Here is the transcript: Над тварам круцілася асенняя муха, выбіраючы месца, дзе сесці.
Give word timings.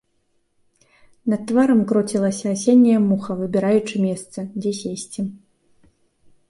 Над 1.33 1.41
тварам 1.51 1.81
круцілася 1.91 2.45
асенняя 2.57 2.99
муха, 3.09 3.31
выбіраючы 3.43 3.95
месца, 4.09 4.39
дзе 4.59 4.71
сесці. 4.81 5.21